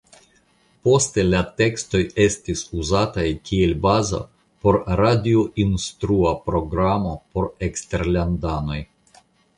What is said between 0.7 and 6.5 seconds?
Poste la tekstoj estis uzataj kiel bazo por radioinstrua